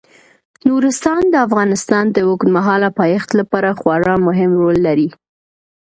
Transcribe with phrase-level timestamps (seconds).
[0.67, 5.09] نورستان د افغانستان د اوږدمهاله پایښت لپاره خورا مهم رول لري.